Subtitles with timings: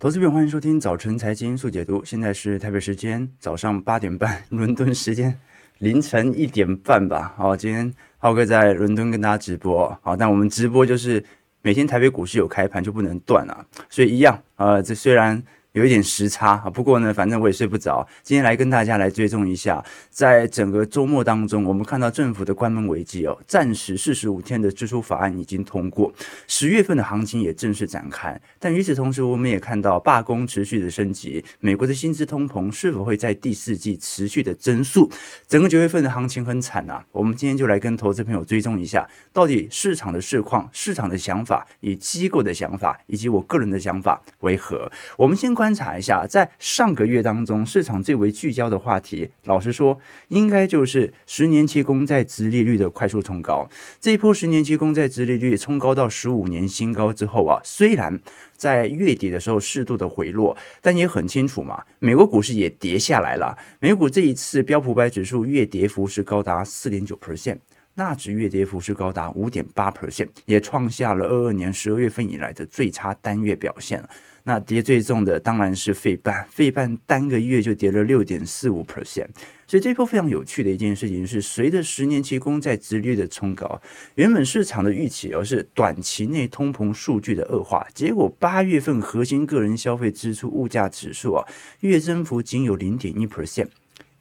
[0.00, 2.02] 投资朋友，欢迎收听早晨财经速解读。
[2.02, 5.38] 现在是台北时间早上八点半， 伦敦时间
[5.76, 7.34] 凌晨一点半吧。
[7.36, 9.94] 好，今天浩哥在伦敦跟大家直播。
[10.00, 11.22] 好，但我们直播就是
[11.60, 14.42] 每天台北股市有开盘就不能断啊，所以一样。
[14.56, 15.42] 呃，这虽然。
[15.72, 18.04] 有一点时差啊，不过呢，反正我也睡不着。
[18.24, 26.12] 今天来跟大家来追踪一下，在整个周末当中，我们看到政府的关门危机哦，暂时四十五天的支出法案已经通过，
[26.48, 28.40] 十月份的行情也正式展开。
[28.58, 35.08] 但与此同时，我们也看到罢工持续的升级，美国的薪资通膨是否会在第四季持续的增速？
[35.46, 37.04] 整个九月份的行情很惨啊。
[37.12, 44.90] 我们今天就来跟投资朋友追踪一下，到底市场的市况、市场的想法、以机构的想法以及我个人的想法为何？
[45.16, 45.54] 我们先。
[45.60, 53.68] 观察一下，在上个月当中，市场最为聚焦的话题，老实说，应该就是十年期公债殖利率的快速冲高。
[54.00, 58.18] 这一波十年期公债殖利率冲高到十五年新高之后啊，虽然
[58.56, 63.54] 在月底的时候适度的回落，但也很清楚嘛，美国股市也跌下来了。
[63.80, 67.58] 美股这一次标普百指数月跌幅是高达四点九 percent，
[68.00, 74.02] 纳指月跌幅是高达五点八 percent，也创下了二二年十二月份以来的最差单月表现。
[74.42, 79.26] 那跌最重的当然是费半，费半单个月就跌了六点四五 percent，
[79.66, 83.78] 所以这波非常有趣的一件事情是，随着十年期公债殖率的冲高，
[84.14, 91.46] 原本市场的预期而是短期内通膨数据的恶化，结果八月份核心个人消费支出物价指数啊，
[91.80, 93.68] 月增幅仅有零点一 percent，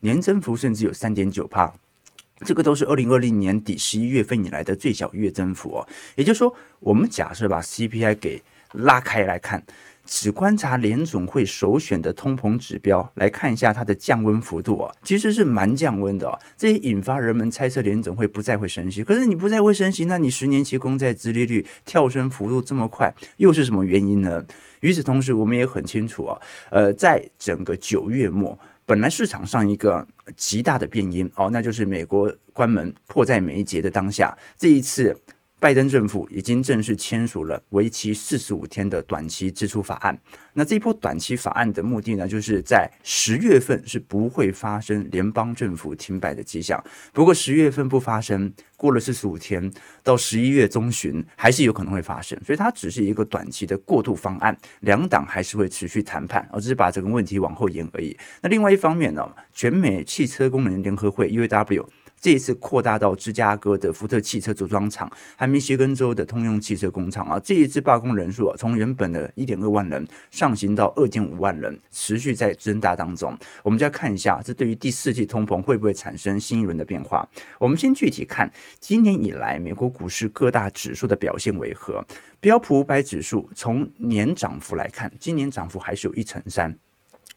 [0.02, 1.74] 年增幅甚至有三点九趴，
[2.46, 5.88] 这个都是二零二零年底十一月份以来的最小月增幅哦。
[6.16, 8.42] 也就是说，我们假设把 CPI 给
[8.74, 9.64] 拉开来看。
[10.12, 19.04] 只观察联总会首选的通膨指标来看一下它的降温幅度啊，其实是蛮降温的啊，这也引发人们猜测联总会不再会升息。
[19.04, 24.44] 可是你不再会升息，那你十年期公债殖利率跳升幅度这么快，又是什么原因呢？
[24.80, 28.58] 与此同时，我们也很清楚啊，呃，在整个九月末，
[28.90, 30.04] 本来市场上一个
[30.36, 35.16] 极大的变音哦，那就是美国关门迫在眉睫的当下，这一次。
[35.60, 40.18] 拜登政府已经正式签署了为期四十五天的短期支出法案。
[40.54, 46.82] 那这一波短期法案的目的呢，就是在十月份是不会发生联邦政府停摆的迹象。
[47.12, 49.70] 不过十月份不发生，过了四十五天
[50.02, 52.40] 到十一月中旬还是有可能会发生。
[52.46, 58.18] 所以它只是一个短期的过渡方案，两党还是会持续谈判，而只是把这个问题往后延而已。
[58.42, 61.86] 那另外一方面呢，全美汽车工人联合会 UAW。
[62.22, 73.38] 这一次扩大到芝加哥的福特汽车组装厂和密歇根州的通用汽车工厂啊，这一次罢工人数啊，从原本的一点二万人上行到二点五万人，持续在增大当中。
[73.64, 77.28] 我们再看一下，这对于第四季通膨会不会产生新一轮的变化？
[77.58, 82.06] 我们先具体看今年以来美国股市各大指数的表现为何？
[82.42, 86.78] 标普五百指数从年涨幅来看，今年涨幅还是有一成三。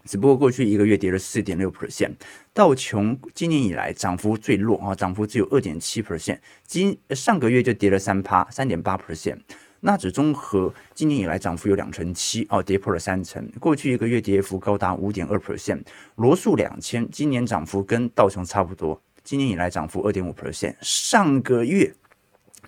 [0.05, 2.13] 只不过过去一个月跌了四点六 percent，
[2.53, 9.39] 道琼今年以来涨幅最弱啊，涨幅只有二点七 percent，今上个月就跌了三趴，三点八 percent。
[9.85, 15.83] 纳指综合今年以来涨幅有两成七哦，跌破了三成，过去一个月跌幅高达五点二 percent。
[16.15, 21.93] 罗素两千今年涨幅跟道琼差不多，今年以来涨幅二点五 percent，上个月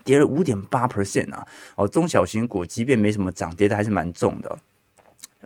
[0.03, 1.47] 跌了五点八 percent 啊，
[1.77, 4.59] 哦，中小型股即便没什么涨，跌的还是蛮重的。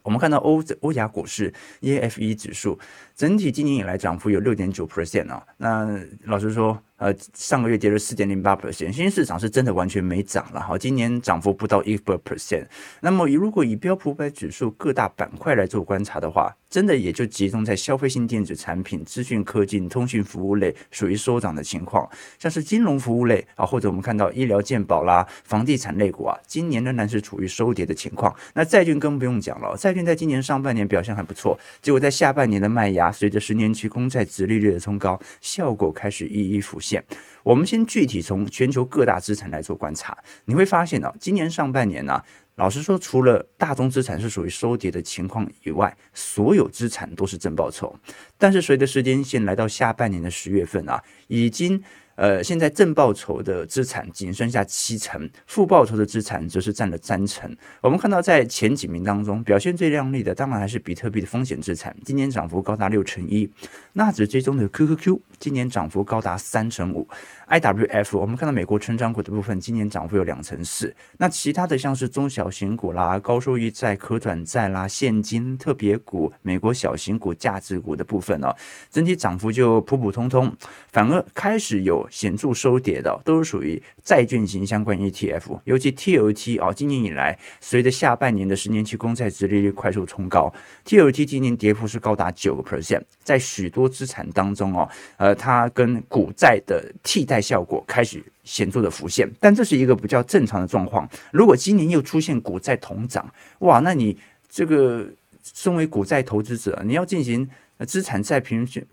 [0.02, 2.78] 我们看到欧欧亚股市 E F E 指数
[3.18, 6.80] 整体今年以来涨幅有六点九 percent 啊，那老实说。
[6.98, 10.76] 呃，上个月跌了四点零八 percent，新兴市场是真的完全没涨了哈。
[10.76, 12.66] 今年涨幅不到一个 percent。
[13.00, 22.04] 那么，如果以标普五百指数各大板块来做观察的话，真的也就集中在消费性电子产品、资讯科技、通讯服务类属于收涨的情况，
[22.36, 28.34] 像是金融服务类啊，或者我们看到医疗健保啦、房地产类股啊，今年仍然是处于收跌的情况。
[28.54, 37.04] 那债券更不用讲了，债券在今年上半年表现还不错，结果在下半年的卖压，随着十年期公债殖利率的冲高，效果开始一一浮现。
[37.42, 42.22] 我们先具体从全球各大资产来做观察，你会发现呢，今年上半年呢，
[42.56, 47.94] 老实说，除了大宗资产是属于收跌的情况以外，所有资产都是正报酬。
[48.36, 51.82] 但是随着时间线来到下半年的十月份啊，已经。
[52.18, 57.56] 呃，现在正报酬的资产仅剩下七成，负报酬的资产则是占了三成。
[57.80, 63.48] 我们看到在前几名当中，表现最亮丽的当然还是比特币的风险资产，今年涨幅高达六成一。
[63.92, 67.06] 纳指追踪的 QQQ 今年涨幅高达三成五。
[67.48, 70.92] IWF 我们看到美国成长股的部分，今年涨幅有两成四。
[71.18, 78.56] 那其他的像是中小型股啦、高收益债、可转债啦、现金特别股、美国小型股、价值股的部分呢、哦，
[78.90, 80.52] 整体涨幅就普普通通，
[80.90, 82.07] 反而开始有。
[82.10, 90.52] 显著收跌的，都是属于债券型相关 ETF，尤其 TLT 啊，今年以来随着下半年的十年期公债殖利率快速冲高
[90.84, 101.08] ，TLT 今年跌幅是高达九个 percent，在许多资产当中哦，呃，它跟股债的替代效果开始显著的浮现，但这是一个比较正常的状况。
[101.32, 104.16] 如果今年又出现股债同涨，哇，那你
[104.48, 105.06] 这个
[105.42, 107.48] 身为股债投资者，你要进行
[107.86, 108.84] 资产再平均。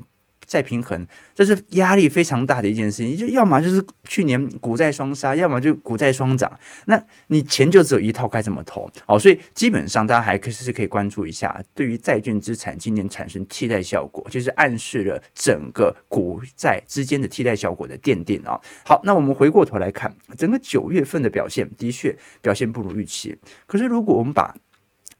[0.45, 3.15] 再平衡，这是压力非常大的一件事情。
[3.18, 6.51] 就要么就是去年股债双杀，要么就股债双涨。
[6.86, 8.89] 那你钱就只有一套，该怎么投？
[9.06, 18.59] 好，所以基本上大家还可是可以关注一下，对于债券资产今年产生替代效果，就是暗示了整个股债之间的替代效果的奠定啊。
[18.86, 23.36] 好，那我们回过头来看，整个九月份的表现的确表现不如预期。
[23.65, 24.56] 可是如果我们把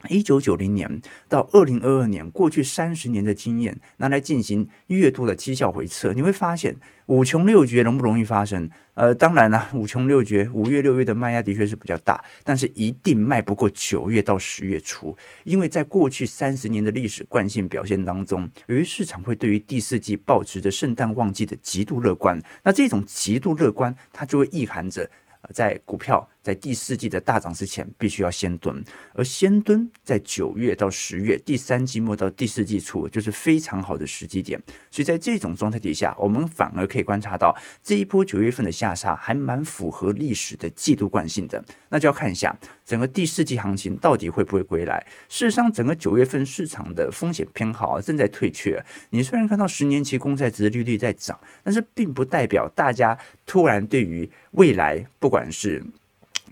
[0.10, 6.76] 一九九零年到二零二二年，过去三十年的经验拿来进行月度的绩效回测，你会发现
[7.08, 8.70] 五穷六绝容不容易发生？
[8.96, 25.10] 呃，当然了，五穷六绝，五月六月的卖压的确是比较大，但是一定卖不过九月到十月初，因为在过去三十年的历史惯性表现当中，由于市场会对于第四季保持着圣诞旺季的极度乐观，那这种极度乐观，它就会意含着
[25.54, 26.28] 在股票。
[26.46, 28.80] 在第四季的大涨之前，必须要先蹲，
[29.16, 34.62] 而先蹲在九月到十月，第三季末到第四季初，就是非常好的时机点。
[34.92, 41.66] 所以在这种状态底下，我们反而可以观察到这一波九月份的下杀还蛮符合历史的季度惯性的。
[41.90, 45.06] 那就要看一下整个第四季行情到底会不会归来。
[45.28, 48.84] 事实上，整个九月份市场的风险偏好正在退却。
[49.10, 55.84] 你虽然看到十年期公债值利率在涨，但是并不代表大家突然对于未来不管是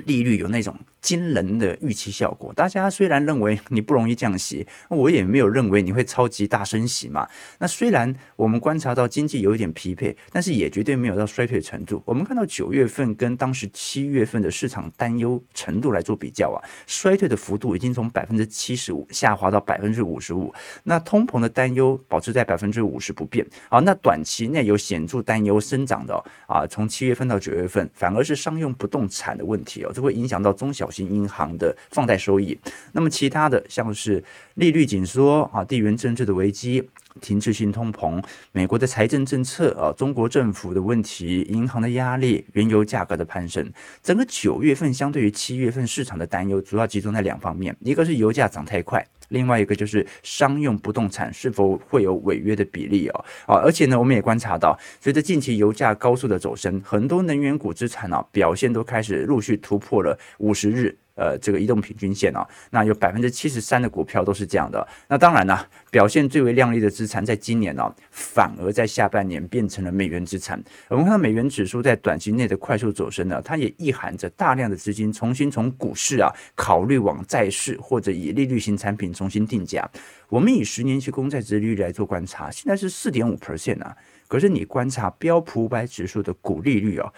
[0.06, 7.28] 利率有那种惊人的预期效果，大家虽然认为你不容易降息，我也没有认为你会超级大升息嘛。
[7.60, 12.02] 那虽然我们观察到经济有一点疲惫，但是也绝对没有到衰退程度。
[12.06, 20.54] 我们看到九月份跟当时七月份的市场担忧程度来做比较啊，衰退的幅度已经从百分之七十五下滑到百分之五十五。
[20.84, 23.46] 那通膨的担忧保持在百分之五十不变。
[23.70, 26.16] 好，那短期内有显著担忧生长的
[26.48, 30.90] 啊，从七月份到九月份，反而是商用不动产的问题哦，这会影响到中小。
[30.94, 32.57] 型银行的放贷收益，
[32.94, 34.24] 那么其他的像是
[34.54, 36.88] 利率紧缩啊、地缘政治的危机、
[37.19, 43.69] 停滞性通膨、美国的财政政策啊、中国政府的问题、银行的压力、原油价格的攀升，
[44.01, 60.95] 整个九月份相对于七月份市场的担忧主要集中在两方面，一个是油价涨太快，另外一个就是商用不动产是否会有违约的比例哦啊，而且呢，我们也观察到，随着近期油价高速的走升，很多能源股资产啊表现都开始陆续突破了五十日。
[61.15, 64.88] 呃，这个移动平均线啊，那有百分之七十三的股票都是这样的。
[65.07, 65.60] 那当然呢，
[65.92, 70.60] 表现最为亮丽的资产，在今年呢、反而在下半年变成了美元资产。
[70.88, 79.88] 我们看到美元指数在短期内的快速走升呢，它也意含着大量的资金重新从股市啊考虑往债市或者以利率型产品重新定价。
[80.30, 83.95] 我们以十年期公债殖利率来做观察，现在是四点五 percent 啊。
[84.27, 87.13] 可是你观察标普五百指数的股利率啊，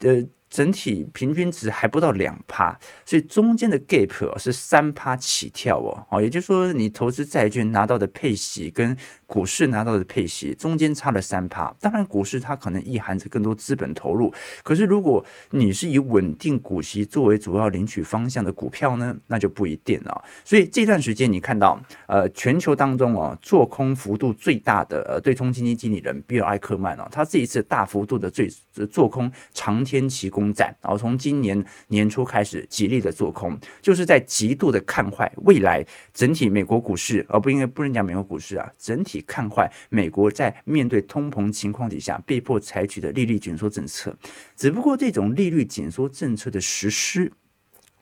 [0.00, 0.22] 呃。
[0.48, 8.96] 整体平均值还不到两趴，所以中间的 gap 是三趴起跳哦，哦，也就是说你投资债券拿到的配息跟
[9.28, 11.70] 股市拿到的配息中间差了三趴。
[11.78, 14.32] 当然，股市它可能意含着更多资本投入，
[14.62, 20.24] 可是如果你是以稳定股息作为主要领取方向的股票呢，那就不一定了。
[20.42, 28.48] 所以这段时间你看到，呃，全球当中哦，做空幅度最大的呃对冲基金经理人比尔艾克曼哦，他这一次大幅度的最
[28.90, 44.16] 做空长天期公债，然后从今年年初开始极力的做空，就是在极度的看坏未来整体美国股市，而不应该不能讲美国股市啊，整体看坏美国在面对通膨情况底下被迫采取的利率紧缩政策。
[44.56, 47.32] 只不过这种利率紧缩政策的实施，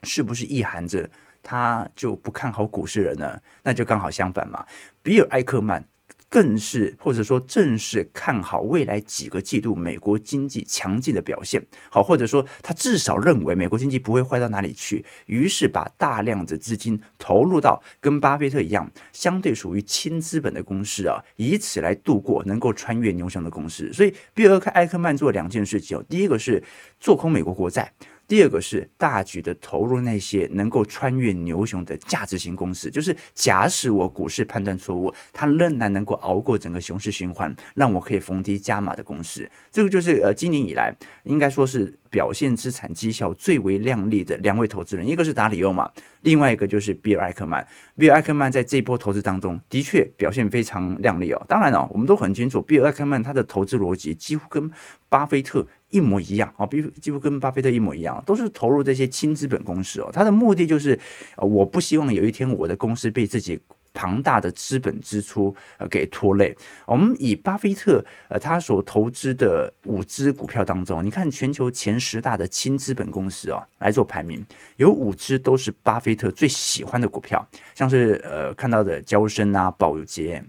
[0.02, 1.08] 是不是意含着
[1.42, 3.40] 他就不看好股市了呢？
[3.62, 4.64] 那就刚好相反嘛，
[5.02, 5.84] 比尔艾克曼。
[6.28, 23.92] 更是或者说正是看好未来几个季度美国经济强劲的表现，好，或者说他至少认为美国经济不会坏到哪里去，于是把大量的资金投入到跟巴菲特一样相对属于轻资本的公司啊，以此来度过能够穿越牛熊的公司。
[23.92, 26.62] 所以，比尔·艾克曼做两件事情，第一个是
[26.98, 27.92] 做空美国国债。
[28.28, 39.48] 第二个是大举的投入那些能够穿越牛熊的价值型公司，就是假使我股市判断错误，它仍然能够熬过整个熊市循环，让我可以逢低加码的公司。
[39.70, 45.90] 这个就是呃，今年以来应该说是表现资产绩效最为亮丽的两位投资人，一个是达里欧嘛，
[46.22, 47.66] 另外一个就是比尔艾克曼。
[47.96, 51.46] 比尔艾克曼在这一波投资当中的确表现非常亮丽哦。
[51.48, 54.70] 当然哦，我们都很清楚，比尔艾克曼他的投资逻辑几乎跟
[55.08, 55.66] 巴菲特。
[55.90, 60.10] 一模一样啊，比如几乎跟巴菲特一模一样，都是投入这些轻资本公司哦。
[60.12, 60.98] 他的目的就是，
[61.36, 63.58] 我不希望有一天我的公司被自己
[63.94, 66.54] 庞大的资本支出呃给拖累。
[66.86, 74.44] 我们以巴菲特呃他所投资的五只股票当中，你看全球前十大的轻资本公司哦来做排名，
[74.76, 80.44] 有五只都是巴菲特最喜欢的股票，像是呃看到的交生啊、宝洁、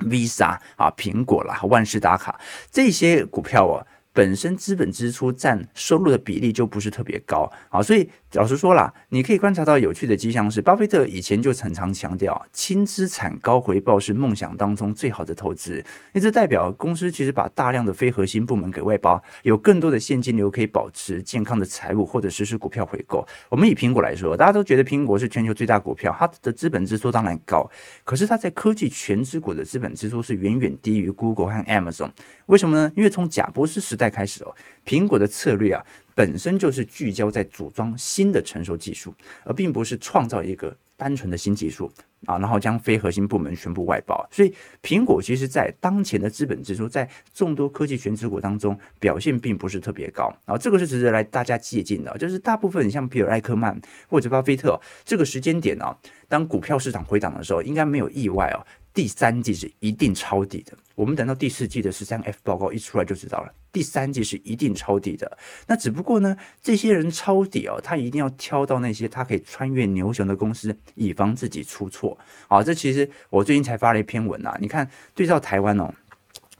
[0.00, 2.38] Visa 啊、苹果啦、万事达卡
[2.70, 3.86] 这些股票哦。
[4.14, 7.52] 本身资本支出占收入的比例就不是特别高。
[7.68, 15.84] 啊，所以老实说啦，你可以观察到有趣的迹象是，巴菲特以前就常常强调，轻资产高回报是梦想当中最好的投资。
[16.12, 23.24] 那这代表公司其实把大量的非核心部门给外包，有更多的现金流可以保持健康的财务或者实施股票回购。
[23.48, 27.70] 我们以苹果来说，大家都觉得苹果是全球最大股票，它的资本支出当然高，
[28.02, 32.10] 可是它在科技权值股的资本支出是远远低于 Google 和 Amazon。
[32.46, 32.92] 为什么呢？
[32.96, 34.52] 因为从贾博士时代开始哦，
[34.84, 35.82] 苹果的策略啊，
[36.14, 41.90] 本身就是聚焦在组装新的成熟技术，而并不是创造一个单纯的新技术
[42.26, 44.26] 啊，然后将非核心部门全部外包。
[44.30, 50.56] 所以，苹果其实在当前的资本支出，在众多科技全值股当中表现并不是特别高啊。
[50.56, 53.78] 这个是值得来大家借鉴的，就是大部分像比尔·艾克曼
[54.08, 55.96] 或者巴菲特这个时间点啊，
[56.28, 58.64] 当股票市场回档的时候，应该没有意外哦。
[58.94, 63.52] 第三季是一定抄底的，我们等到第四季的十三 F 报告一出来就知道了。
[63.72, 65.36] 第三季是一定抄底的，
[65.66, 72.16] 那只不过呢，这些人抄底哦，他一定要挑到那些他可以穿越牛熊的公司，以防自己出错。
[72.46, 75.92] 好，这其实我最近才发了一篇文啊，你看对照台湾哦。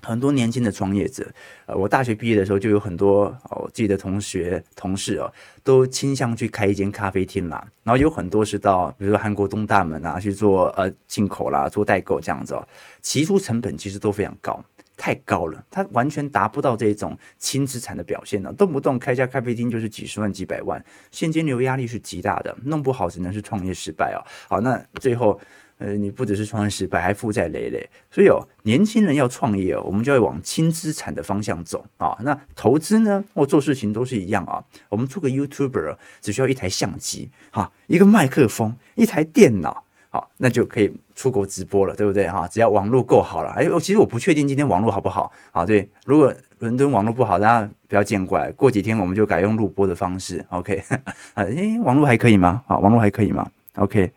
[0.04, 1.26] 很多年轻的创业者，
[1.66, 5.32] 呃，我大学毕业的时候就有很多哦，自己的同学同事哦，
[5.62, 7.66] 都倾向去开一间咖啡厅啦。
[7.82, 12.68] 然后有很多是到，比如说韩国东大门啊去做呃进口啦，做代购这样子哦。
[13.00, 14.62] 起初成本其实都非常高，
[14.96, 18.52] 太高了，它完全达不到这种轻资产的表现呢。
[18.52, 24.20] 动不动开家咖啡厅就是几十万、几百万，现金流压力是极大的，弄不好只能是创业失败哦。
[24.48, 25.40] 好，那最后。
[25.78, 32.16] 呃，你不只是创业失败，还负债累累，所以哦，年轻人要创业哦，我们就要往轻资产的方向走啊。
[32.20, 34.62] 那投资呢，或做事情都是一样啊。
[34.88, 42.46] 我们做个 YouTuber，只需要一台相机，哈，一个麦克风，一台电脑，好，那就可以出国直播了，对不对哈？
[42.46, 45.66] 只要网络够好了，哎，其实我不确定今天网络好不好啊。
[45.66, 50.82] 对，如果伦敦网络不好，大家不要见怪，过几天我们就改用录播的方式，OK？
[51.34, 52.62] 哎，网络还可以吗？
[52.68, 54.10] 啊，网络还可以吗？OK？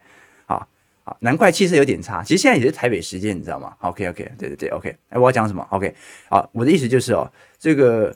[1.20, 2.24] 难怪气色有点差。
[2.24, 4.96] 其实现在也是台北时间，你知道吗？OK OK，对对对，OK。
[5.10, 5.94] 哎，我要讲什么？OK，
[6.30, 8.16] 好，我的意思就是哦，这个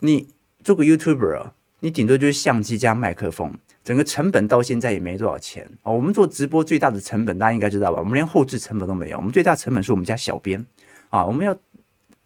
[0.00, 0.28] 你
[0.64, 1.50] 做个 YouTuber，
[1.80, 3.52] 你顶多就是相机加麦克风，
[3.84, 5.92] 整个成本到现在也没多少钱哦。
[5.94, 7.98] 我们做直播最大的成本大家应该知道吧？
[7.98, 10.64] 我们连后置成本都没有，我们最大成本是我们家小编
[11.10, 11.56] 啊，我们要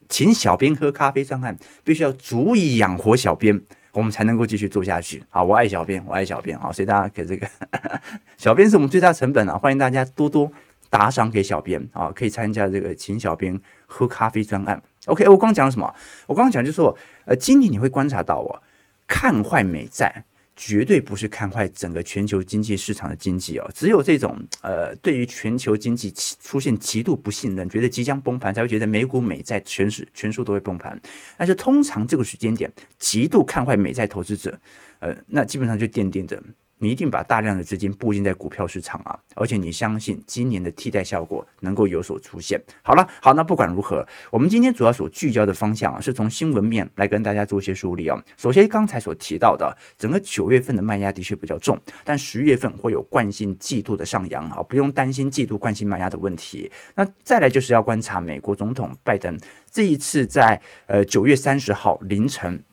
[0.08, 3.60] 请小编喝咖啡专案，必须要足以养活小编。
[3.92, 5.22] 我们才能够继续做下去。
[5.28, 6.56] 好，我爱小编，我爱小编。
[6.58, 7.48] 啊，所以大家给这个
[8.36, 9.58] 小编是我们最大成本啊！
[9.58, 10.50] 欢迎大家多多
[10.88, 14.80] 打赏给小编啊，可以参加这个请小编喝咖啡专案。
[15.06, 15.92] OK，我刚讲了什么？
[16.26, 18.62] 我刚刚讲就是说，呃，今年你会观察到我
[19.06, 20.24] 看坏美债。
[20.62, 31.00] 绝对不是看坏整个全球经济市场的经济哦，只有这种呃，对于全球经济出现极度不信任，觉得即将崩盘，才会觉得美股美债全是全数都会崩盘。
[31.38, 34.60] 但是通常这个时间点，极度看坏美债投资者，
[34.98, 36.38] 呃，那基本上就奠定着。
[36.82, 42.58] 你一定把大量的资金布进在股票市场啊，而且你相信今年的替代效果能够有所出现。
[42.82, 48.18] 好了，好，那不管如何，我们今天主要所聚焦的方向啊，是从新闻面来跟大家做一些梳理啊。
[48.38, 56.72] 首先，刚才所提到的，整个九月份的卖压的确比较重，但十月份会有惯性季度的上扬啊，不用担心季度惯性卖压的问题。
[56.94, 59.38] 那再来就是要观察美国总统拜登
[59.70, 62.64] 这一次在呃九月三十号凌晨。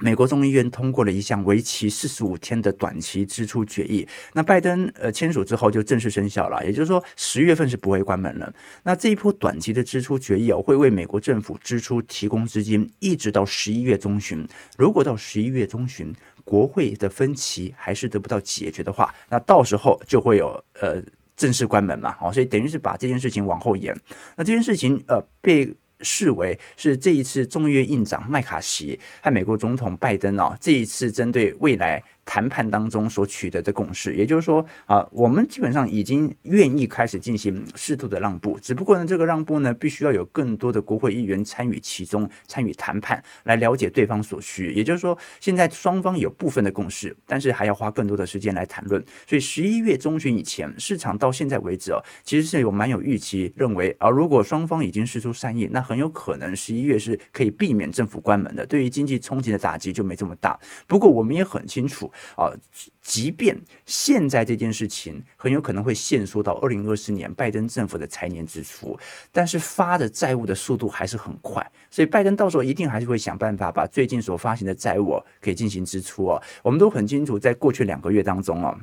[0.00, 8.52] 美国众议院通过了一项为期四十五天的短期支出决议，那拜登呃签署之后就正式生效了，也就是说十月份是不会关门了。
[8.82, 14.44] 那这一波短期的支出决议哦，会为美国政府支出提供资金，一直到十一月中旬。
[14.76, 21.00] 如果到十一月中旬国会的分歧还是得不到解决的话，那到时候就会有呃
[21.36, 22.12] 正式关门嘛。
[22.18, 23.96] 好，所以等于是把这件事情往后延。
[24.36, 25.72] 那这件事情呃被。
[26.00, 32.02] 视为是这一次众议院议长麦卡锡和美国总统拜登哦，这一次针对未来。
[32.24, 44.72] 谈判当中所取得的共识，也就是说啊，我们基本上已经愿意开始进行适度的让步，只不过呢，这个让步呢，必须要有更多的国会议员参与其中，参与谈判，来了解对方所需。
[44.72, 49.04] 也就是说，现在双方有部分的共识，但是还要花更多的时间来谈论。
[49.26, 60.58] 所以十一月中旬以前，市场到现在为止哦，其实是有蛮有预期认为啊，如果双方已经释出善意，那很有可能十一月是可以避免政府关门的，对于经济冲击的打击就没这么大。
[60.86, 62.10] 不过我们也很清楚。
[62.36, 62.52] 啊，
[63.00, 63.56] 即便
[63.86, 68.98] 现在这件事情很有可能会限缩到二零二四年拜登政府的财年支出，
[69.30, 76.42] 但是发的债务的速度还是很快，所以拜登到时候一定还是会想办法把最近所发行的债务可以进行支出哦。
[76.62, 78.78] 我们都很清楚，在过去两个月当中哦，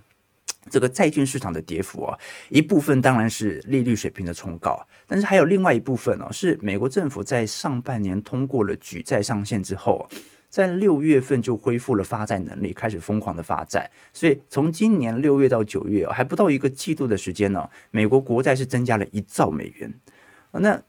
[0.70, 2.20] 这个债券市场的跌幅哦，
[2.50, 10.08] 一部分当然是利率水平的冲高，但是还有另外一部分哦，是美国政府在上半年通过了举债上限之后。
[10.52, 13.90] 在六月份就恢复了发债能力，开始疯狂的发债。
[14.12, 19.92] 所以从今年六月到九月，还不到一个季度的时间呢，美国国债是增加了一兆美元。
[20.52, 20.80] 那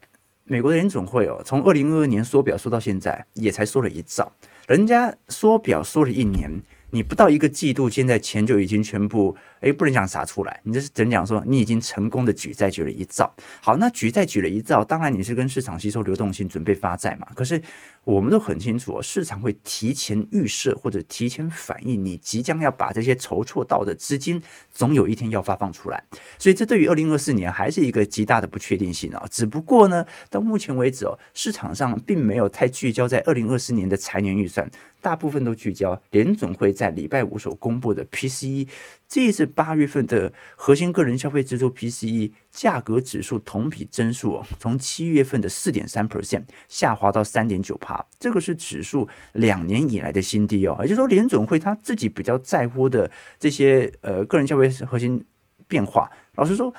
[0.44, 4.32] 美国的联总会哦，从二零二二年缩表缩到现在，也才缩了一兆。
[4.66, 6.50] 人家缩表缩了一年，
[6.94, 9.34] 你不到一个季度，现在钱就已经全部。
[9.62, 11.40] 诶，不能讲撒出来，你这是怎讲说？
[11.46, 13.32] 你已经成功的举债举了一兆。
[13.60, 17.28] 好，那举债举了一兆，当然你是跟市场吸收流动性，准备发债嘛。
[17.32, 17.62] 可是
[18.02, 26.02] 我们都很清楚，市场会提前预设或者提前反应，你即将要把这些筹措到的资金，总有一天要发放出来。
[26.40, 29.24] 所以这对于二零二四年还是一个极大的不确定性啊。
[29.30, 34.68] 只不过呢，到目前为止哦，市场上并没有太聚焦在二零二四年的财年预算，
[35.02, 38.66] 大部分都聚焦联准会在礼拜五所公布的 PCE。
[39.06, 50.78] 这一次八月份的核心个人消费支出 PCE 价格指数同比增速，从七月份的四点三 percent 下滑到三点九趴，这个是指数两年以来的新低哦。
[50.80, 55.22] 也就是说，联准会他自己比较在乎的这些呃个人消费核心
[55.66, 56.72] 变化，老实说。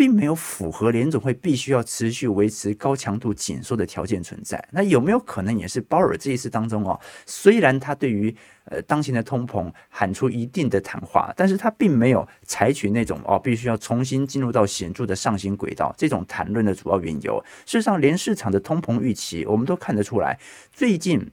[0.00, 4.58] 并没有符合联总会必须要持续维持高强度紧缩的条件存在。
[4.72, 6.98] 那有没有可能也是鲍尔这一次当中哦？
[7.26, 17.38] 虽然他对于呃当前的通膨喊出一定的谈话，但是他并没有采取那种哦必须要重新进入到显著的上行轨道这种谈论的主要缘由。
[17.66, 20.38] 事实上，连市场的通膨预期我们都看得出来，
[20.72, 21.30] 最近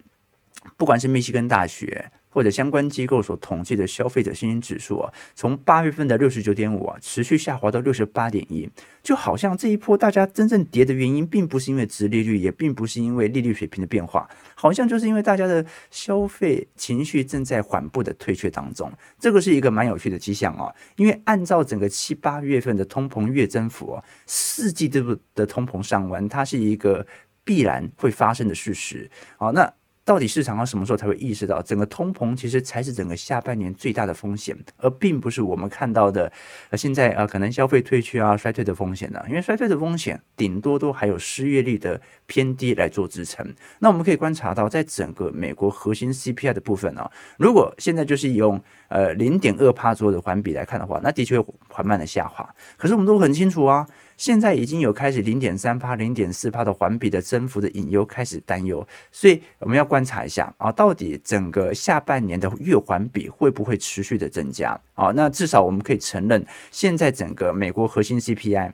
[0.75, 2.11] 不管是密西根大学。
[2.37, 8.69] 或者相关机构所统计的消费者信心指数啊，从八月份的六十九点五啊，持续下滑到六十八点一，
[9.01, 18.91] 就好像这一波大家真正跌的原因，并不是因为殖利率，也并不是因为利率水平的变化，好像就是因为大家的消费情绪正在缓步的退却当中。
[19.17, 27.03] 这个是一个蛮有趣的迹象啊，因为按照整个七八月份的通膨月增幅啊，四季度的通膨上弯，它是一个
[27.43, 29.09] 必然会发生的事实。
[29.37, 29.73] 好，那。
[30.07, 36.31] 到底市场上什么时候才会意识到，整个通膨其实才是整个下半年最大的风险，而并不是我们看到的，
[36.69, 39.21] 呃，现在啊可能消费退去啊衰退的风险呢？
[39.27, 43.45] 因为衰退的风险顶多都还有失业率的偏低来做支撑。
[43.79, 47.05] 那我们可以观察到，在整个美国核心 CPI 的部分呢，
[47.37, 52.49] 如果现在就是用呃零点二帕左右的环比来看的话，那的确缓慢的下滑。
[52.77, 53.85] 可是我们都很清楚啊。
[54.17, 65.11] 现在已经有开始零点三帕、零点四帕的环比的增幅的隐忧开始担忧，所以我们要观察一下啊，到底整个下半年的月环比会不会持续的增加啊？
[65.15, 68.71] 那至少我们可以承认，现在整个美国核心 CPI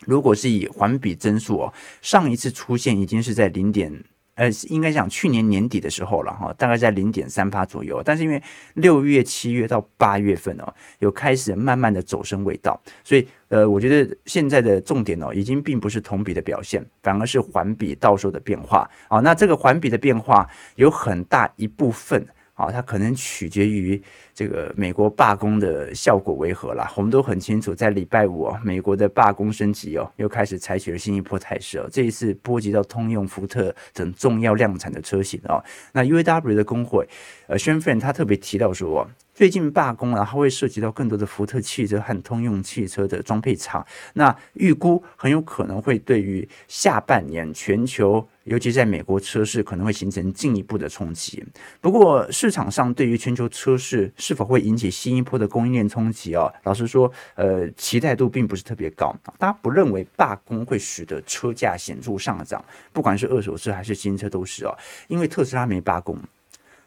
[0.00, 4.04] 如果是以环比增速哦，上一次出现已经是在零点。
[4.38, 8.00] 呃，应该讲去年年底的时候了哈，大概在零点三趴左右。
[8.04, 8.40] 但是因为
[8.74, 19.18] 六月、七月到八月份哦，有开始慢慢的走升味道，所以呃，我觉得现在的重点哦，已经并不是同比的表现，反而是环比到时候的变化啊。
[19.18, 22.24] 那这个环比的变化有很大一部分。
[22.58, 24.02] 啊，它可能取决于
[24.34, 26.92] 这个美国罢工的效果为何啦。
[26.96, 31.88] 我们都很清楚，在礼拜五啊，美国的罢工升级哦，又开始采取了新一波态势哦。
[31.90, 35.62] 这一次波及到通用、福特等重要量产的车型哦。
[35.92, 37.08] 那 UAW 的工会
[37.46, 43.86] 呃，宣奋他特别提到说，最近罢工啊，它会涉及到更多的福特汽车和通用汽车的装配厂。
[44.14, 48.28] 那预估很有可能会对于下半年全球。
[48.48, 51.44] 尤其在美国车市可能会形成进一步的冲击。
[51.80, 59.14] 不过市场上对于全球车市是否会引起新一波的供应链冲击啊，老实说，呃，期待度并不是特别高。
[59.38, 64.76] 大家不认为罢工会使得车价显著上涨，不管是二手车还是新车都是哦，
[65.08, 66.18] 因为特斯拉没罢工，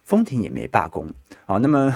[0.04, 1.08] 丰田也没罢工。
[1.46, 1.96] 好，那么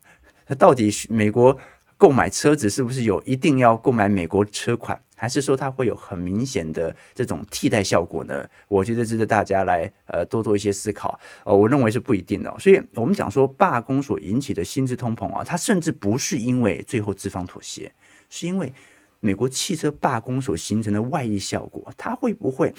[0.58, 1.56] 到底美国？
[2.02, 8.44] 购买车子是不是有一定要购买美国车款，还是说它会有很明显的这种替代效果呢？
[8.66, 11.16] 我觉得值得大家来呃多做一些思考。
[11.44, 12.52] 呃，我认为是不一定的。
[12.58, 17.92] 所以我们讲说罢工所引起的薪资通膨啊，它甚至不是因为最后资方妥协，
[18.28, 18.72] 是因为
[19.20, 22.74] 美国汽车罢工所形成的外溢效果，它会不会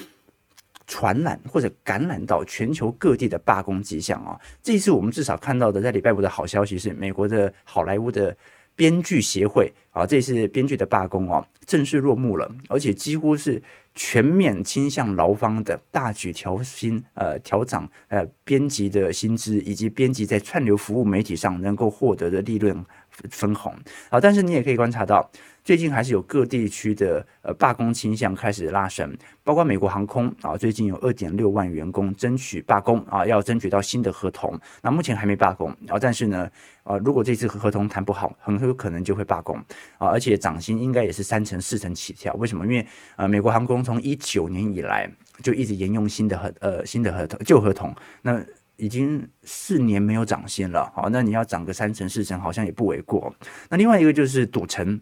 [0.85, 4.37] 传染或者感染到全球各地的罢工迹象啊？
[4.61, 8.35] 这一次我们至少看到的在礼拜五的好消息是，美国的好莱坞的。
[8.75, 13.61] 编剧协会啊，这次编剧的罢工哦，正式落幕了，而且几乎是
[13.95, 22.85] 全面倾向劳方的，大举调薪，呃，调涨呃编辑的薪资，以及编辑在串流服务媒体上能够获得的利润
[23.29, 23.73] 分红
[24.09, 24.19] 啊。
[24.19, 25.29] 但是你也可以观察到。
[25.63, 34.59] 最近还是有各地区的呃罢工倾向开始拉升，包括美国航空啊，最近有二点六万员工争取罢工啊，要争取到新的合同。
[34.81, 36.49] 那目前还没罢工啊，但是呢，
[36.83, 39.55] 啊，如果这次合同谈不好，很有可能就会罢工
[39.97, 42.33] 啊，而且涨薪应该也是三成四成起跳。
[42.33, 42.65] 为什么？
[42.65, 45.09] 因为呃，美国航空从一九年以来
[45.41, 48.43] 就一直沿用新的合呃新的合同旧合同，那
[48.75, 50.91] 已经四年没有涨薪了。
[50.93, 53.33] 好，那你要涨个三成四成，好像也不为过。
[53.69, 54.99] 那另外一个就是赌城。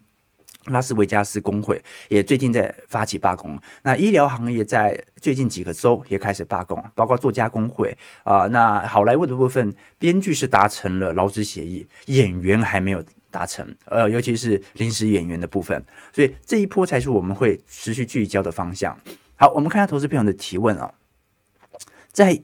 [0.66, 8.46] 拉斯维加斯工会也最近在发起罢工，那医疗行业在最近几个州也开始罢工，包括作家工会啊。
[8.46, 18.96] 那好莱坞的部分，编剧是达成了劳资协议，演员还没有达成，呃，尤其是临时演员的部分，所以这一波才是我们会持续聚焦的方向。
[19.34, 20.94] 好，我们看下投资朋友的提问啊，
[22.12, 22.40] 在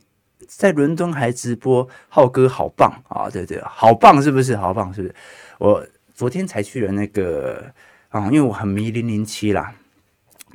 [0.49, 4.57] 在伦敦还直播，浩哥好棒啊，对对，好棒是不是？
[4.57, 5.15] 好棒是不是？
[5.59, 7.73] 我昨天才去了那个。
[8.09, 9.75] 啊，因为我很迷零零七啦，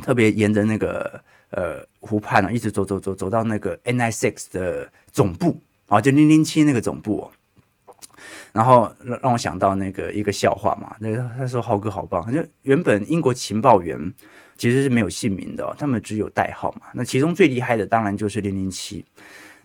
[0.02, 7.32] 特别沿着那个呃湖畔啊，一直走走走走到那个 NISX 的总部啊，就零零七那个总部哦。
[8.52, 14.14] 然后让让我想到那个一个笑话嘛，那个他说浩哥好棒，就原本英国情报员
[14.58, 16.88] 其实是没有姓名的，他们只有代号嘛。
[16.94, 19.06] 那其中最厉害的当然就是零零七。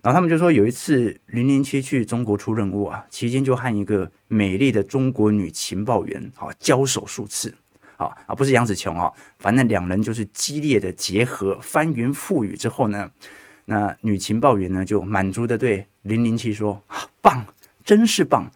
[0.01, 7.55] 然后他们就说有一次零零七去中国出任务啊，期间就和一个美丽的中国女情报员啊交手数次。
[7.99, 13.11] 啊啊，不是杨紫琼啊，反正两人就是激烈的结合，翻云覆雨之后呢，
[13.67, 16.83] 那女情报员呢就满足的对零零七说
[17.21, 17.45] ：“棒，
[17.85, 18.51] 真是棒。”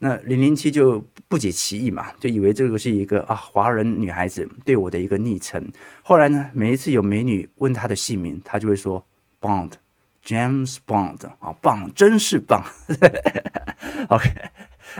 [0.00, 5.64] 那零零七就不解其意嘛，就以为这个是一个啊华人女孩子对我的一个昵称。
[6.02, 9.04] 后来呢，每一次有美女问她的姓名，她就会说
[9.40, 12.64] ：“Bond，James Bond 啊，棒，真是棒。
[14.08, 14.30] ”OK，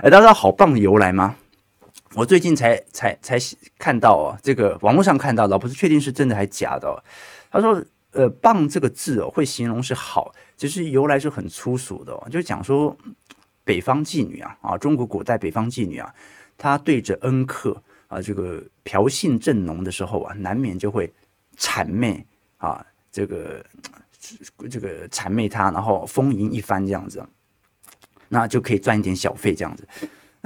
[0.03, 1.37] 大家知道“好棒”的由来吗？
[2.19, 3.39] 我最近才才才
[3.79, 6.99] 看到哦，这个网络上看到的，不是确定是真的还是假的哦。
[7.49, 12.97] 他说，呃，“棒”这个字哦，会形容是好，其实由来是很粗俗的哦，就讲说
[13.63, 16.13] 北方妓女啊啊，中国古代北方妓女啊，
[16.57, 21.09] 她对着恩客啊这个嫖性正浓的时候啊，难免就会
[21.57, 22.27] 谄媚
[22.57, 23.65] 啊这个
[24.69, 27.25] 这个谄媚她，然后丰盈一番这样子，
[28.29, 29.87] 那就可以赚一点小费这样子。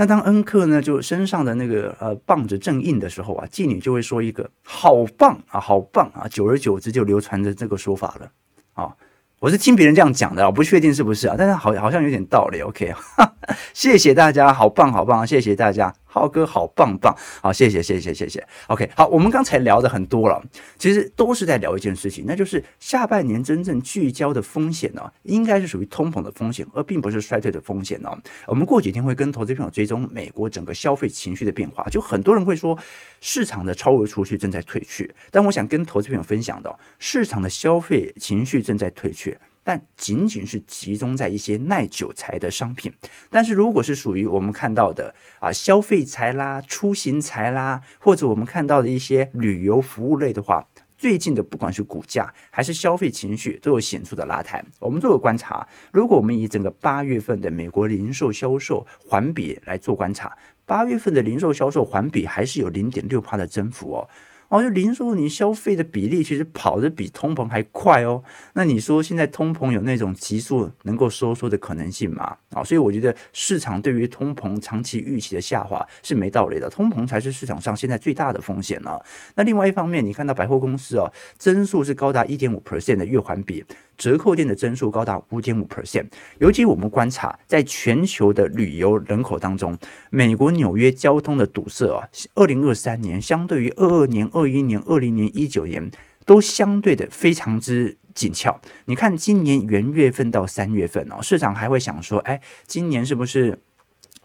[0.03, 8.29] 那当恩克呢，就身上的那个呃棒子正硬的时候啊，妓女就会说一个好棒啊，好棒啊，久而久之就流传着这个说法了
[8.73, 8.93] 啊。
[9.39, 12.61] 我是听别人这样讲的，我不确定是不是啊，但是好好像有点道理。
[12.63, 12.93] OK，
[13.73, 15.95] 谢谢大家，好棒好棒，谢谢大家。
[16.13, 18.47] 浩哥好棒棒，好，谢谢谢谢谢谢。
[18.67, 20.45] OK，好，我们刚才聊的很多了，
[20.77, 28.11] 其实都是在聊一件事情，那就是下半年真正聚焦的风险呢，应该是属于通膨的风险，而并不是衰退的风险呢。
[28.47, 32.79] 我们过几天会跟投资朋友追踪美国整个消费情绪的变化，就很多人会说
[33.23, 39.39] 市场的超额储蓄正在退去，但我想跟投资朋友分享的，市场的消费情绪正在退去。
[39.65, 42.93] 但仅仅是集中在一些耐久财的商品，
[43.31, 50.67] 但是如果是属于我们看到的啊消费财啦、出行财啦，或者我们看到的一些旅游服务类的话，
[50.99, 54.65] 最近的不管是股价还是消费情绪都有显著的拉抬。
[54.79, 64.09] 我们做个观察，如果我们以整个八月份的美国零售销售环比来做观察，八月份的零售销售环比还是有零点六趴的增幅哦。
[64.53, 68.23] 哦，就零售你消费的比例其实跑得比通膨还快哦。
[68.53, 72.37] 那你说现在通膨有那种急速能够收缩的可能性吗？
[72.51, 79.01] 啊，所以我觉得市场对于通膨长期预期的下滑是没道理的，通膨才是市场上现在最大的风险呢。
[79.35, 83.65] 那另外一方面，你看到百货公司哦，增速是高达一点五 percent 的月环比。
[84.03, 86.07] 折扣店的增速高达五点五 percent，
[86.39, 89.79] 尤其我们观察，在全球的旅游人口当中，
[90.11, 92.03] 美国纽约交通的堵塞啊，
[92.35, 95.89] 二零二三年相对于二二年、二一年、二零年、一九年
[96.27, 98.61] 都相对的非常之紧俏。
[98.87, 103.57] 你看今年元月份到三月份哦，市场还会想说，哎，今年是不是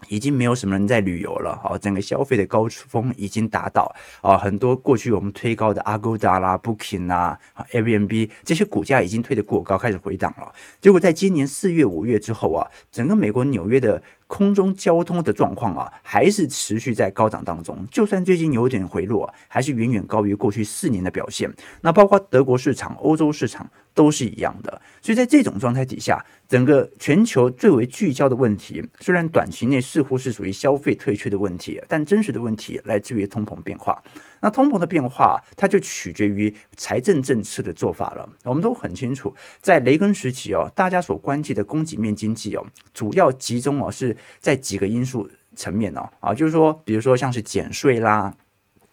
[0.09, 7.37] 已经没有什么人在旅游了，好，整个消费的高峰已经达到啊，很多过去我们推高的阿高达啦、Booking 啦、
[7.71, 10.53] Airbnb 这些股价已经推得过高，开始回档了。
[10.79, 17.85] 结果在今年四月、五月之后啊，整个美国纽约的空中交通的状况啊，还是持续在高涨当中。
[17.89, 21.51] 就算最近有点回落，还是远远高于过去四年的表现。
[21.81, 24.81] 那包括德国市场、欧洲市场都是一样的。
[25.01, 34.03] 所以在这种状态底下，整个全球最为聚焦的问题，虽然短期内似乎是属于消费退却的问题，但真实的问题来自于通膨变化。
[34.41, 38.29] 那通膨的变化，它就取决于财政政策的做法了。
[38.43, 48.33] 我们都很清楚，在雷根时期哦，大家所关切的供给面经济哦，主要集中哦是在几个因素层面哦啊，就是说，比如说像是减税啦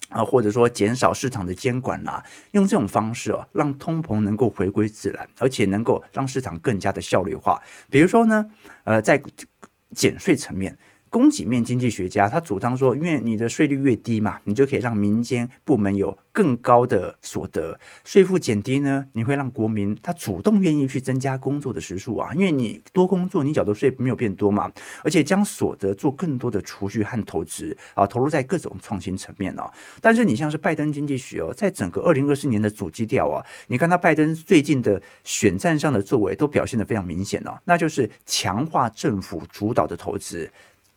[0.08, 7.62] 啊，或者说减少市场的监管啦，用这种方式哦，让通膨能够回归自然，而且能够让市场更加的效率化。
[7.90, 8.50] 比如说呢，
[8.84, 9.22] 呃，在
[9.94, 10.76] 减税层面。
[11.14, 17.78] 供给面经济学家他主张说，因为你的税率越低嘛，你就可以让民间部门有更高的所得。
[18.02, 24.68] 税负减低呢，你会让国民他主动愿意去增加工作的时数啊，因为你多工作，你缴的税没有变多嘛，
[25.04, 29.70] 而且将所得做更多的储蓄和投资啊，投入在各种创新层面哦。
[30.00, 40.50] 但是你像是拜登经济学哦，在整个二零二四年的主基调啊，你看他拜登最近的选战上的作为都表现得非常明显哦，那就是强化政府主导的投资。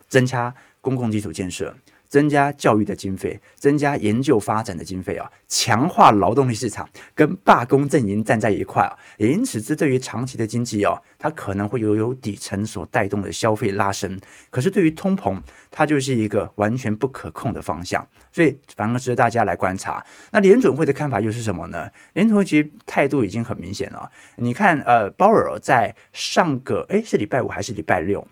[0.07, 1.75] 增加公共基础建设，
[2.07, 14.17] 增加教育的经费，增加研究发展的经费啊，强化劳动力市场，跟罢工阵营站在一块啊，也因此这对于长期的经济哦，它可能会有由底层所带动的消费拉升，
[14.49, 15.37] 可是对于通膨，
[15.69, 20.01] 它就是一个完全不可控的方向，所以反而值得大家来观察。
[20.31, 21.89] 那联准会的看法又是什么呢？
[22.13, 28.25] 联准会其实态度已经很明显了，你看，呃，鲍尔在上个诶是礼拜五还是礼拜六？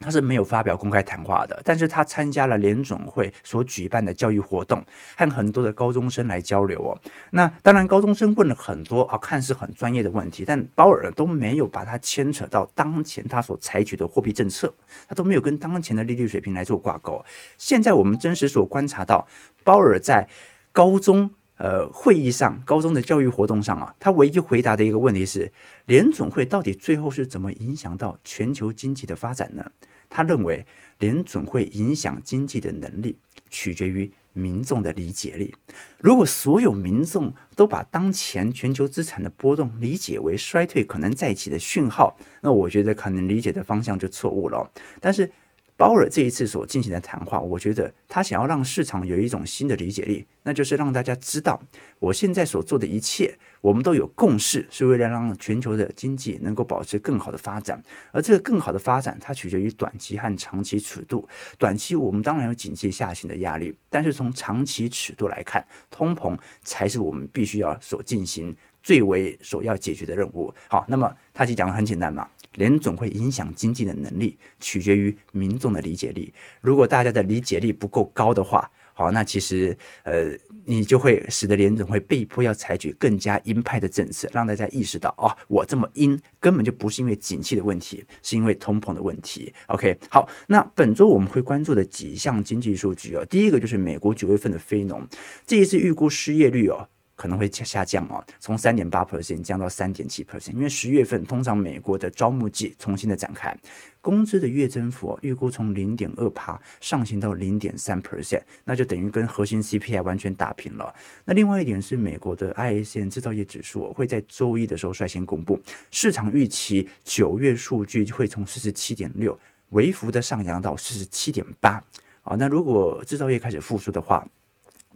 [0.00, 4.84] 他是没有发表公开谈话的，但是他参加了联总会所举办的教育活动，
[5.16, 6.98] 和很多的高中生来交流哦。
[7.30, 14.72] 那当然，高中生问了很多啊，看似很专业的问题，但鲍尔都没有把它牵扯到当前他所采取的货币政策，
[15.08, 17.24] 他都没有跟当前的利率水平来做挂钩。
[17.56, 19.26] 现在我们真实所观察到，
[19.64, 20.28] 鲍尔在
[20.72, 21.30] 高中。
[21.58, 25.52] 呃，会议上，高中的教育活动上啊，他唯一回答的一个问题是，
[25.86, 29.64] 联准会到底最后是怎么影响到全球经济的发展呢？
[30.08, 30.64] 他认为，
[31.00, 33.18] 联准会影响经济的能力
[33.50, 35.54] 取决于民众的理解力。
[35.98, 44.70] 如果所有民众都把当前全球资产的波动理解为衰退可能再起的讯号，那我觉得可能理解的方向就错误了。
[45.00, 45.30] 但是，
[45.78, 51.62] 鲍尔这一次所进行的谈话，我觉得他想要让市场有一种新的理解力，那就是让大家知道，
[52.00, 57.80] 我现在所做的一切，我们都有共识，是为了让全球的经济能够保持更好的发展。
[58.10, 61.28] 而这个更好的发展，它取决于短期和长期尺度。
[61.56, 70.52] 短期我们当然有经济下行的压力，但是从长期尺度来看，通膨才是我们必须要所进行最为首要解决的任务。
[70.66, 72.28] 好，那么他就讲的很简单嘛。
[72.54, 76.32] 联总会影响经济的能力，取决于民众的理解力。
[76.60, 89.52] 如果大家的理解力不够高的话，好，那其实呃，你就会使得联总会被迫要采取更加鹰派的政策，让大家意识到，哦，我这么鹰根本就不是因为景气的问题，是因为通膨的问题。
[89.68, 95.06] OK，好，那本周我们会关注的几项经济数据哦，第一个就是美国九月份的非农，
[95.46, 96.88] 这一次预估失业率哦。
[97.18, 103.52] 可能会下降哦，从三点八 percent 降到三点七 percent，因为十月份通常美国的招募季重新的展开，
[104.00, 110.94] 工资的月增幅哦，预估从零点二趴上行到零点三 percent，那就等于跟核心 CPI 完全打平了。
[111.24, 119.36] 那另外一点是美国的 ISM 制造业指数会在周一的时候率先公布，市场预期九月数据会从四十七点六
[119.70, 121.82] 微幅的上扬到四十七点八
[122.22, 124.24] 啊，那如果制造业开始复苏的话。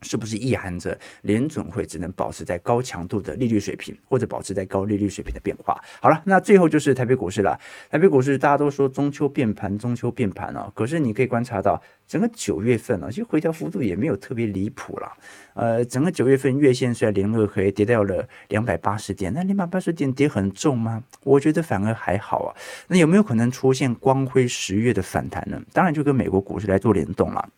[0.02, 5.80] 是不是意含着联准会只能保持在高强度的利率水平，或者保持在高利率水平的变化？
[6.00, 7.58] 好了，那最后就是台北股市了。
[7.90, 10.70] 台北股市大家都说中秋变盘，中秋变盘哦。
[10.74, 15.12] 可是你可以观察到，整个九月份啊，其实回调幅度也没有特别离谱了。
[15.54, 21.02] 呃，整个九月份月线虽然连二黑跌到了两百八十点，那两百八十点跌很重吗？
[21.24, 22.56] 我觉得反而还好啊。
[22.88, 25.60] 那有没有可能出现光辉十月的反弹呢？
[25.72, 27.48] 当然就跟美国股市来做联动了。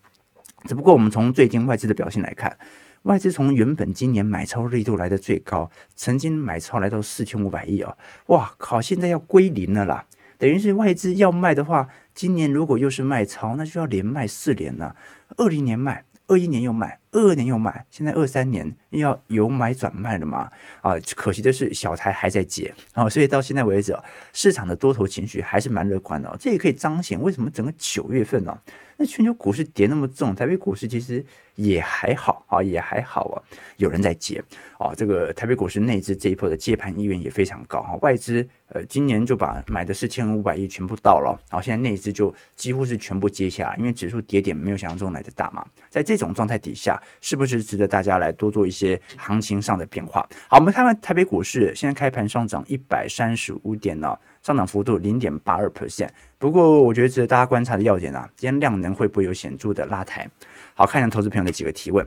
[0.66, 2.56] 只不过我们从最近外资的表现来看，
[3.02, 7.94] 外资从原本今年买超力度来的最高，曾经买超来到四千五百亿啊，
[8.28, 8.80] 哇靠！
[8.80, 10.06] 现在要归零了啦，
[10.38, 14.96] 等于是外资要卖的话，今年如果又是卖超，那就要连卖四年了。
[15.36, 20.50] 二零年卖，二一年又卖，二二年又买，现在二三年又要由买转卖了嘛？
[20.80, 23.94] 啊，可惜的是小台还在接啊，所以到现在为止，
[24.32, 26.34] 市场的多头情绪还是蛮乐观的。
[26.40, 28.58] 这也可以彰显为什么整个九月份呢？
[28.96, 31.24] 那全球股市跌那么重，台北股市其实
[31.56, 33.42] 也还好啊，也还好啊，
[33.76, 34.42] 有人在接
[34.78, 34.94] 啊。
[34.94, 45.64] 这个台北股市内资这一波的接盘意愿也非常高啊，外资呃今年就把买的四千五百亿全部到了，然后现在内资就几乎是全部接下来，因为指数跌点没有想象中来的大嘛。
[45.90, 50.20] 在这种状态底下，是不是值得大家来多做一些行情上的变化？
[50.48, 54.16] 好，我们看看台北股市现在开盘上涨一百三十五点呢。
[54.44, 60.28] 上涨幅度零点八二 percent，不过我觉得值得大家观察的要点啊，今天量能会不会有显著的拉抬？
[60.74, 62.06] 好，看一下投资朋友的几个提问。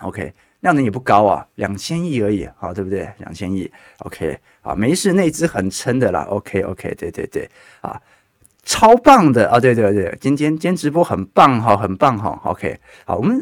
[0.00, 3.08] OK，量能也不高啊，两千亿而已，好，对不对？
[3.18, 6.26] 两千亿，OK，啊，没事，内资很撑的啦。
[6.28, 7.48] OK，OK，okay, okay, 对对对，
[7.80, 8.02] 啊，
[8.64, 12.40] 超棒的啊，对对对，今天今天直播很棒哈，很棒哈。
[12.42, 13.40] OK，好，我们。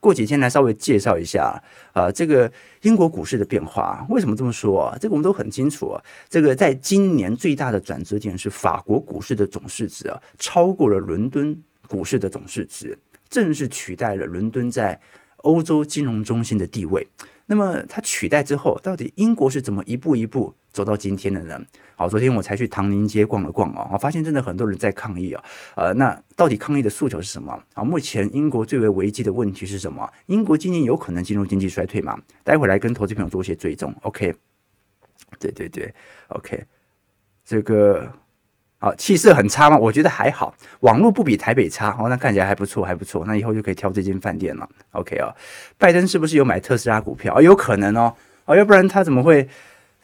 [0.00, 2.50] 过几天来稍微介绍一下，呃，这个
[2.82, 4.04] 英国股市的变化。
[4.08, 4.98] 为什么这么说啊？
[4.98, 6.02] 这个我们都很清楚啊。
[6.28, 14.98] 这个在今年最大的转折点是法国股市的总市值啊，超过了伦敦股市的总市值，正式取代了伦敦在
[15.38, 17.06] 欧洲金融中心的地位。
[17.46, 21.60] 那么它取代之后，到底英国是怎么一步一步走到今天的呢？
[21.96, 25.44] 好，昨天我才去唐宁街逛了逛哦，我发现真的很多人在抗议啊。
[25.76, 27.52] 呃，那到底抗议的诉求是什么？
[27.74, 30.10] 啊，目前英国最为危机的问题是什么？
[30.26, 32.18] 英国今年有可能进入经济衰退吗？
[32.42, 33.94] 待会来跟投资朋友做一些追踪。
[34.02, 34.34] OK，
[35.38, 35.92] 对对对
[36.28, 36.64] ，OK，
[37.44, 38.10] 这个。
[38.82, 39.76] 好，气色很差吗？
[39.76, 43.26] 我觉得还好，网络不比台北差哦，那看起来还不错，还不错。
[43.26, 44.66] 那以后就可以挑这间饭店了。
[44.92, 45.28] OK 哦，
[45.76, 47.36] 拜登是不是有买特斯拉股票？
[47.36, 49.46] 哦，有可能哦，哦，要不然他怎么会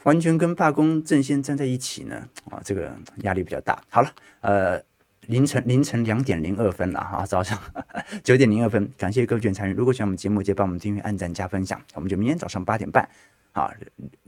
[0.06, 2.16] 完全跟罢工阵线站在一起呢？
[2.48, 3.82] 啊、这个压力比较大。
[3.88, 4.80] 好了，呃，
[5.26, 7.58] 凌晨凌晨两点零二分了啊，早上
[8.22, 9.72] 九点零二分，感谢各位参与。
[9.72, 11.82] 如果喜欢我们节目，记得帮我们订阅、按赞、加分享。
[11.94, 13.08] 我们就明天早上八点半
[13.50, 13.68] 啊，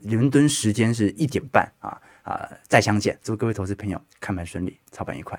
[0.03, 1.97] 伦敦时间是一点半啊。
[2.25, 5.39] 啊、再相见，祝各位投资朋友看盘顺利，操盘愉快。